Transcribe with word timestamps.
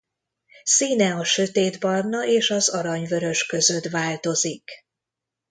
Színe 0.63 1.15
a 1.15 1.23
sötétbarna 1.23 2.25
és 2.25 2.49
az 2.49 2.69
arany-vörös 2.69 3.45
között 3.45 3.85
változik. 3.85 4.71